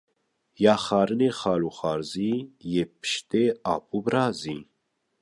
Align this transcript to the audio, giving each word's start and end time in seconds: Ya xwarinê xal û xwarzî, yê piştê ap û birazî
Ya 0.63 0.75
xwarinê 0.83 1.29
xal 1.39 1.61
û 1.69 1.71
xwarzî, 1.77 2.33
yê 2.73 2.83
piştê 3.01 3.45
ap 3.73 3.85
û 3.95 3.97
birazî 4.05 4.59